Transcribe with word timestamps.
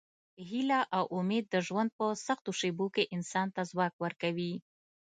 هیله 0.49 0.79
او 0.97 1.03
امید 1.19 1.45
د 1.49 1.55
ژوند 1.67 1.89
په 1.99 2.05
سختو 2.25 2.51
شېبو 2.59 2.87
کې 2.95 3.09
انسان 3.15 3.47
ته 3.55 3.61
ځواک 3.71 3.93
ورکوي. 4.03 4.53